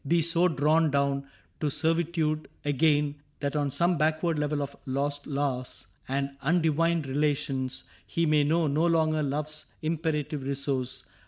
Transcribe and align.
Be 0.07 0.23
so 0.23 0.47
drawn 0.47 0.89
down 0.89 1.27
to 1.59 1.69
servitude 1.69 2.47
again 2.65 3.21
That 3.39 3.55
on 3.55 3.69
some 3.69 3.99
backward 3.99 4.39
level 4.39 4.63
of 4.63 4.75
lost 4.87 5.27
laws 5.27 5.85
And 6.07 6.35
undivined 6.41 7.05
relations, 7.05 7.83
he 8.07 8.25
may 8.25 8.43
know 8.43 8.65
No 8.65 8.87
longer 8.87 9.21
Love's 9.21 9.65
imperative 9.83 10.41
resource. 10.41 11.05